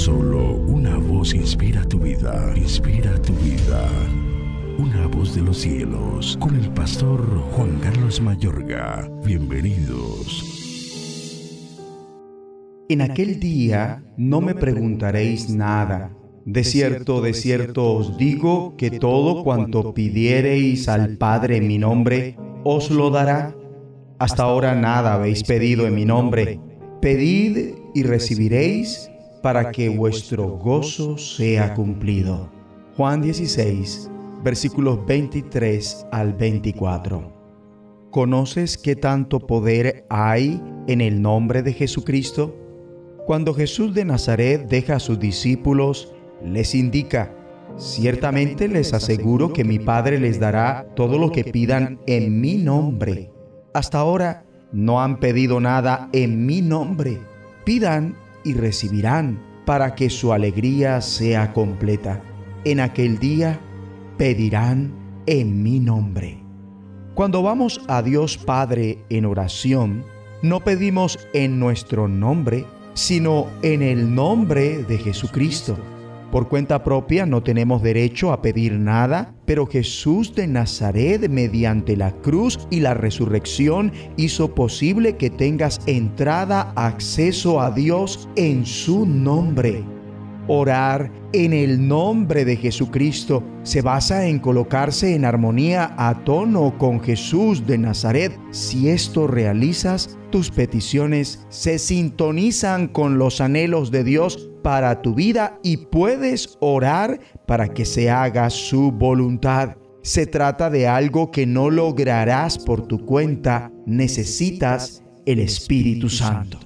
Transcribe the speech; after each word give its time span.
Solo 0.00 0.54
una 0.54 0.96
voz 0.96 1.34
inspira 1.34 1.84
tu 1.84 1.98
vida, 1.98 2.54
inspira 2.56 3.20
tu 3.20 3.34
vida. 3.34 3.86
Una 4.78 5.06
voz 5.06 5.34
de 5.34 5.42
los 5.42 5.58
cielos, 5.58 6.38
con 6.40 6.56
el 6.56 6.70
pastor 6.70 7.20
Juan 7.52 7.78
Carlos 7.80 8.18
Mayorga. 8.18 9.10
Bienvenidos. 9.26 10.42
En 12.88 13.02
aquel 13.02 13.38
día 13.40 14.02
no 14.16 14.40
me 14.40 14.54
preguntaréis 14.54 15.50
nada. 15.50 16.16
De 16.46 16.64
cierto, 16.64 17.20
de 17.20 17.34
cierto 17.34 17.92
os 17.92 18.16
digo 18.16 18.78
que 18.78 18.92
todo 18.92 19.44
cuanto 19.44 19.92
pidiereis 19.92 20.88
al 20.88 21.18
Padre 21.18 21.58
en 21.58 21.68
mi 21.68 21.76
nombre, 21.76 22.38
os 22.64 22.90
lo 22.90 23.10
dará. 23.10 23.54
Hasta 24.18 24.44
ahora 24.44 24.74
nada 24.74 25.12
habéis 25.12 25.42
pedido 25.42 25.86
en 25.86 25.94
mi 25.94 26.06
nombre. 26.06 26.58
Pedid 27.02 27.74
y 27.94 28.02
recibiréis 28.02 29.09
para 29.42 29.70
que 29.70 29.88
vuestro 29.88 30.48
gozo 30.48 31.16
sea 31.16 31.74
cumplido. 31.74 32.48
Juan 32.96 33.22
16, 33.22 34.10
versículos 34.42 35.04
23 35.06 36.06
al 36.12 36.34
24. 36.34 37.32
¿Conoces 38.10 38.76
qué 38.76 38.96
tanto 38.96 39.40
poder 39.40 40.04
hay 40.10 40.60
en 40.88 41.00
el 41.00 41.22
nombre 41.22 41.62
de 41.62 41.72
Jesucristo? 41.72 42.54
Cuando 43.26 43.54
Jesús 43.54 43.94
de 43.94 44.04
Nazaret 44.04 44.68
deja 44.68 44.96
a 44.96 45.00
sus 45.00 45.18
discípulos, 45.18 46.12
les 46.44 46.74
indica, 46.74 47.32
ciertamente 47.76 48.66
les 48.66 48.92
aseguro 48.92 49.52
que 49.52 49.64
mi 49.64 49.78
Padre 49.78 50.18
les 50.18 50.40
dará 50.40 50.86
todo 50.96 51.18
lo 51.18 51.30
que 51.30 51.44
pidan 51.44 52.00
en 52.06 52.40
mi 52.40 52.56
nombre. 52.56 53.30
Hasta 53.72 53.98
ahora 53.98 54.44
no 54.72 55.00
han 55.00 55.20
pedido 55.20 55.60
nada 55.60 56.08
en 56.12 56.44
mi 56.46 56.62
nombre. 56.62 57.18
Pidan 57.64 58.16
y 58.44 58.54
recibirán 58.54 59.38
para 59.64 59.94
que 59.94 60.10
su 60.10 60.32
alegría 60.32 61.00
sea 61.00 61.52
completa. 61.52 62.22
En 62.64 62.80
aquel 62.80 63.18
día 63.18 63.60
pedirán 64.16 64.92
en 65.26 65.62
mi 65.62 65.80
nombre. 65.80 66.38
Cuando 67.14 67.42
vamos 67.42 67.80
a 67.88 68.02
Dios 68.02 68.38
Padre 68.38 69.04
en 69.10 69.26
oración, 69.26 70.04
no 70.42 70.60
pedimos 70.60 71.18
en 71.34 71.58
nuestro 71.58 72.08
nombre, 72.08 72.64
sino 72.94 73.46
en 73.62 73.82
el 73.82 74.14
nombre 74.14 74.84
de 74.84 74.98
Jesucristo. 74.98 75.76
Por 76.30 76.48
cuenta 76.48 76.84
propia 76.84 77.26
no 77.26 77.42
tenemos 77.42 77.82
derecho 77.82 78.32
a 78.32 78.40
pedir 78.40 78.74
nada, 78.74 79.34
pero 79.46 79.66
Jesús 79.66 80.32
de 80.34 80.46
Nazaret, 80.46 81.28
mediante 81.28 81.96
la 81.96 82.12
cruz 82.12 82.68
y 82.70 82.78
la 82.80 82.94
resurrección, 82.94 83.92
hizo 84.16 84.54
posible 84.54 85.16
que 85.16 85.28
tengas 85.28 85.80
entrada, 85.86 86.72
acceso 86.76 87.60
a 87.60 87.72
Dios 87.72 88.28
en 88.36 88.64
su 88.64 89.06
nombre. 89.06 89.82
Orar 90.46 91.12
en 91.32 91.52
el 91.52 91.86
nombre 91.86 92.44
de 92.44 92.56
Jesucristo 92.56 93.42
se 93.62 93.82
basa 93.82 94.26
en 94.26 94.38
colocarse 94.38 95.14
en 95.14 95.24
armonía 95.24 95.94
a 95.96 96.24
tono 96.24 96.76
con 96.78 97.00
Jesús 97.00 97.66
de 97.66 97.78
Nazaret. 97.78 98.38
Si 98.50 98.88
esto 98.88 99.26
realizas, 99.26 100.18
tus 100.30 100.50
peticiones 100.50 101.44
se 101.50 101.78
sintonizan 101.78 102.88
con 102.88 103.18
los 103.18 103.40
anhelos 103.40 103.90
de 103.90 104.04
Dios 104.04 104.49
para 104.62 105.02
tu 105.02 105.14
vida 105.14 105.58
y 105.62 105.76
puedes 105.76 106.56
orar 106.60 107.20
para 107.46 107.68
que 107.68 107.84
se 107.84 108.10
haga 108.10 108.50
su 108.50 108.92
voluntad. 108.92 109.76
Se 110.02 110.26
trata 110.26 110.70
de 110.70 110.88
algo 110.88 111.30
que 111.30 111.46
no 111.46 111.70
lograrás 111.70 112.58
por 112.58 112.86
tu 112.86 113.04
cuenta, 113.04 113.70
necesitas 113.86 115.02
el 115.26 115.40
Espíritu 115.40 116.08
Santo. 116.08 116.58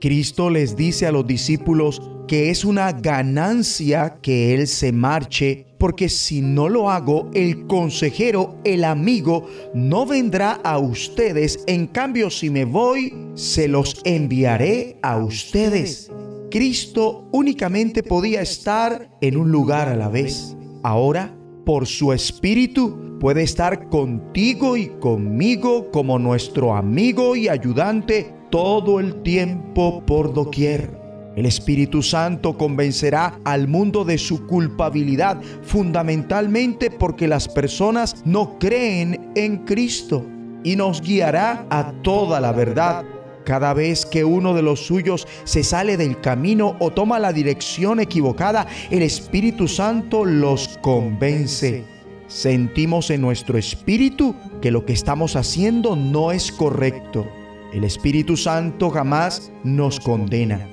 Cristo 0.00 0.50
les 0.50 0.76
dice 0.76 1.06
a 1.06 1.12
los 1.12 1.26
discípulos 1.26 2.02
que 2.26 2.50
es 2.50 2.64
una 2.64 2.92
ganancia 2.92 4.18
que 4.22 4.54
Él 4.54 4.66
se 4.66 4.92
marche, 4.92 5.66
porque 5.78 6.08
si 6.08 6.40
no 6.40 6.68
lo 6.68 6.90
hago, 6.90 7.30
el 7.34 7.66
consejero, 7.66 8.58
el 8.64 8.84
amigo, 8.84 9.46
no 9.74 10.06
vendrá 10.06 10.52
a 10.64 10.78
ustedes. 10.78 11.62
En 11.66 11.86
cambio, 11.86 12.30
si 12.30 12.50
me 12.50 12.64
voy, 12.64 13.14
se 13.34 13.68
los 13.68 14.00
enviaré 14.04 14.98
a 15.02 15.18
ustedes. 15.18 16.10
Cristo 16.54 17.26
únicamente 17.32 18.04
podía 18.04 18.40
estar 18.40 19.10
en 19.20 19.36
un 19.36 19.50
lugar 19.50 19.88
a 19.88 19.96
la 19.96 20.08
vez. 20.08 20.56
Ahora, 20.84 21.34
por 21.66 21.84
su 21.88 22.12
Espíritu, 22.12 23.18
puede 23.18 23.42
estar 23.42 23.88
contigo 23.88 24.76
y 24.76 24.86
conmigo 25.00 25.90
como 25.90 26.16
nuestro 26.20 26.76
amigo 26.76 27.34
y 27.34 27.48
ayudante 27.48 28.32
todo 28.52 29.00
el 29.00 29.20
tiempo 29.24 30.04
por 30.06 30.32
doquier. 30.32 30.96
El 31.34 31.46
Espíritu 31.46 32.04
Santo 32.04 32.56
convencerá 32.56 33.40
al 33.42 33.66
mundo 33.66 34.04
de 34.04 34.16
su 34.16 34.46
culpabilidad 34.46 35.42
fundamentalmente 35.62 36.88
porque 36.88 37.26
las 37.26 37.48
personas 37.48 38.22
no 38.24 38.60
creen 38.60 39.32
en 39.34 39.64
Cristo 39.64 40.24
y 40.62 40.76
nos 40.76 41.02
guiará 41.02 41.66
a 41.68 41.90
toda 42.02 42.40
la 42.40 42.52
verdad 42.52 43.04
cada 43.44 43.74
vez 43.74 44.06
que 44.06 44.24
uno 44.24 44.54
de 44.54 44.62
los 44.62 44.86
suyos 44.86 45.26
se 45.44 45.62
sale 45.62 45.96
del 45.96 46.20
camino 46.20 46.76
o 46.78 46.90
toma 46.90 47.18
la 47.18 47.32
dirección 47.32 48.00
equivocada, 48.00 48.66
el 48.90 49.02
Espíritu 49.02 49.68
Santo 49.68 50.24
los 50.24 50.78
convence. 50.82 51.84
Sentimos 52.26 53.10
en 53.10 53.20
nuestro 53.20 53.58
espíritu 53.58 54.34
que 54.60 54.70
lo 54.70 54.84
que 54.86 54.92
estamos 54.92 55.36
haciendo 55.36 55.94
no 55.94 56.32
es 56.32 56.50
correcto. 56.50 57.26
El 57.72 57.84
Espíritu 57.84 58.36
Santo 58.36 58.90
jamás 58.90 59.52
nos 59.62 60.00
condena. 60.00 60.66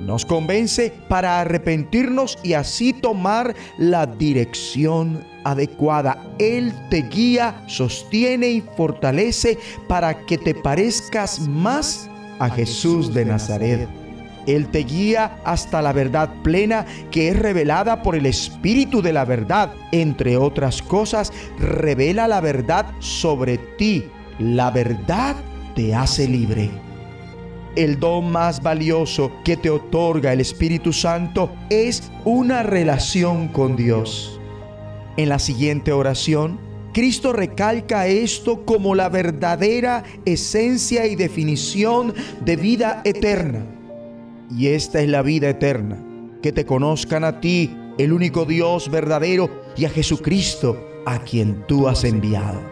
Nos 0.00 0.24
convence 0.24 0.92
para 1.08 1.40
arrepentirnos 1.40 2.38
y 2.42 2.54
así 2.54 2.92
tomar 2.92 3.54
la 3.78 4.06
dirección 4.06 5.24
adecuada. 5.44 6.34
Él 6.38 6.72
te 6.90 7.02
guía, 7.02 7.64
sostiene 7.68 8.50
y 8.50 8.60
fortalece 8.76 9.58
para 9.88 10.26
que 10.26 10.36
te 10.36 10.54
parezcas 10.54 11.40
más 11.40 12.10
a 12.38 12.50
Jesús 12.50 13.12
de 13.14 13.24
Nazaret. 13.24 13.88
Él 14.46 14.68
te 14.68 14.80
guía 14.80 15.38
hasta 15.44 15.80
la 15.80 15.92
verdad 15.92 16.30
plena 16.42 16.84
que 17.10 17.28
es 17.28 17.38
revelada 17.38 18.02
por 18.02 18.14
el 18.14 18.26
Espíritu 18.26 19.00
de 19.00 19.12
la 19.12 19.24
verdad. 19.24 19.72
Entre 19.92 20.36
otras 20.36 20.82
cosas, 20.82 21.32
revela 21.58 22.28
la 22.28 22.40
verdad 22.40 22.86
sobre 22.98 23.58
ti. 23.58 24.04
La 24.38 24.70
verdad 24.70 25.36
te 25.74 25.94
hace 25.94 26.28
libre. 26.28 26.70
El 27.76 27.98
don 27.98 28.30
más 28.30 28.62
valioso 28.62 29.32
que 29.44 29.56
te 29.56 29.70
otorga 29.70 30.32
el 30.32 30.40
Espíritu 30.40 30.92
Santo 30.92 31.50
es 31.70 32.12
una 32.24 32.62
relación 32.62 33.48
con 33.48 33.76
Dios. 33.76 34.40
En 35.16 35.28
la 35.28 35.38
siguiente 35.38 35.92
oración, 35.92 36.58
Cristo 36.94 37.32
recalca 37.32 38.06
esto 38.06 38.64
como 38.64 38.94
la 38.94 39.08
verdadera 39.08 40.04
esencia 40.24 41.06
y 41.06 41.16
definición 41.16 42.14
de 42.44 42.54
vida 42.54 43.02
eterna. 43.04 43.66
Y 44.56 44.68
esta 44.68 45.00
es 45.00 45.08
la 45.08 45.22
vida 45.22 45.48
eterna, 45.48 45.98
que 46.40 46.52
te 46.52 46.64
conozcan 46.64 47.24
a 47.24 47.40
ti, 47.40 47.76
el 47.98 48.12
único 48.12 48.44
Dios 48.44 48.92
verdadero, 48.92 49.50
y 49.76 49.86
a 49.86 49.90
Jesucristo, 49.90 51.02
a 51.04 51.18
quien 51.18 51.66
tú 51.66 51.88
has 51.88 52.04
enviado. 52.04 52.62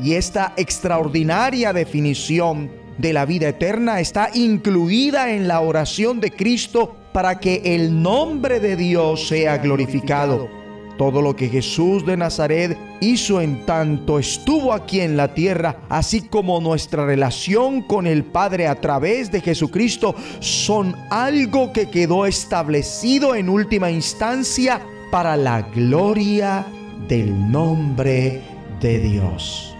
Y 0.00 0.14
esta 0.14 0.52
extraordinaria 0.56 1.72
definición 1.72 2.70
de 2.96 3.12
la 3.12 3.26
vida 3.26 3.48
eterna 3.48 3.98
está 3.98 4.30
incluida 4.34 5.34
en 5.34 5.48
la 5.48 5.60
oración 5.62 6.20
de 6.20 6.30
Cristo 6.30 6.94
para 7.12 7.40
que 7.40 7.60
el 7.64 8.02
nombre 8.02 8.60
de 8.60 8.76
Dios 8.76 9.26
sea 9.26 9.58
glorificado 9.58 10.61
todo 10.96 11.22
lo 11.22 11.34
que 11.34 11.48
Jesús 11.48 12.04
de 12.06 12.16
Nazaret 12.16 12.76
hizo 13.00 13.40
en 13.40 13.64
tanto 13.66 14.18
estuvo 14.18 14.72
aquí 14.72 15.00
en 15.00 15.16
la 15.16 15.34
tierra, 15.34 15.80
así 15.88 16.22
como 16.22 16.60
nuestra 16.60 17.06
relación 17.06 17.82
con 17.82 18.06
el 18.06 18.24
Padre 18.24 18.68
a 18.68 18.80
través 18.80 19.32
de 19.32 19.40
Jesucristo, 19.40 20.14
son 20.40 20.94
algo 21.10 21.72
que 21.72 21.88
quedó 21.88 22.26
establecido 22.26 23.34
en 23.34 23.48
última 23.48 23.90
instancia 23.90 24.80
para 25.10 25.36
la 25.36 25.62
gloria 25.62 26.66
del 27.08 27.50
nombre 27.50 28.40
de 28.80 28.98
Dios. 28.98 29.74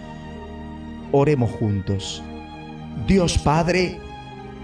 Oremos 1.12 1.50
juntos. 1.52 2.22
Dios 3.06 3.38
Padre, 3.38 3.98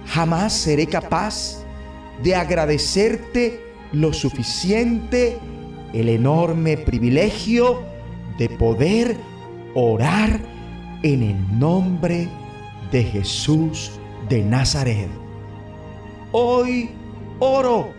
jamás 0.06 0.52
seré 0.52 0.86
capaz 0.86 1.64
de 2.22 2.34
agradecerte 2.34 3.60
lo 3.92 4.12
suficiente 4.12 5.38
el 5.92 6.08
enorme 6.08 6.76
privilegio 6.76 7.82
de 8.38 8.48
poder 8.48 9.16
orar 9.74 10.40
en 11.02 11.22
el 11.22 11.58
nombre 11.58 12.28
de 12.92 13.04
Jesús 13.04 13.92
de 14.28 14.42
Nazaret. 14.42 15.08
Hoy 16.32 16.90
oro. 17.38 17.92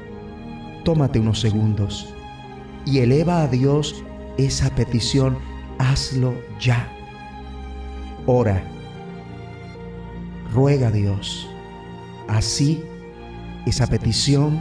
Tómate 0.84 1.20
unos 1.20 1.40
segundos 1.40 2.14
y 2.86 3.00
eleva 3.00 3.44
a 3.44 3.48
Dios 3.48 4.04
esa 4.38 4.70
petición. 4.76 5.38
Hazlo 5.78 6.34
ya. 6.60 6.92
Ora. 8.26 8.64
Ruega 10.54 10.88
a 10.88 10.92
Dios. 10.92 11.48
Así 12.28 12.84
esa 13.66 13.88
petición 13.88 14.60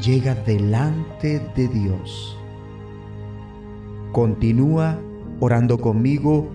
llega 0.00 0.34
delante 0.34 1.40
de 1.54 1.68
Dios. 1.68 2.38
Continúa 4.12 4.98
orando 5.40 5.78
conmigo 5.78 6.50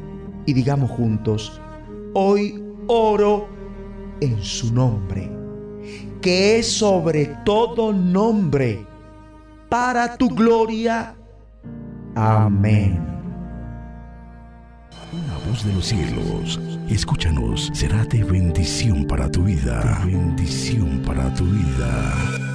y 0.46 0.54
digamos 0.54 0.90
juntos, 0.92 1.62
hoy 2.14 2.64
oro 2.88 3.48
en 4.22 4.42
su 4.42 4.74
nombre, 4.74 5.32
que 6.22 6.60
es 6.60 6.72
sobre 6.72 7.28
todo 7.46 7.94
nombre, 7.94 8.86
para 9.70 10.18
tu 10.18 10.30
gloria. 10.30 11.16
Amén. 12.16 13.00
Una 15.14 15.38
voz 15.50 15.66
de 15.66 15.74
los 15.74 15.86
cielos, 15.86 16.60
escúchanos, 16.90 17.70
será 17.74 18.06
de 18.06 18.24
bendición 18.24 19.06
para 19.06 19.30
tu 19.30 19.44
vida. 19.44 20.02
bendición 20.06 21.02
para 21.06 21.34
tu 21.34 21.46
vida. 21.46 22.51